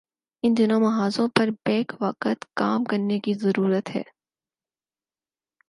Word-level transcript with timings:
ان 0.43 0.53
دونوں 0.57 0.79
محاذوں 0.79 1.27
پر 1.35 1.49
بیک 1.65 1.91
وقت 2.01 2.45
کام 2.55 2.83
کرنے 2.83 3.19
کی 3.19 3.33
ضرورت 3.33 3.95
ہے۔ 3.95 4.03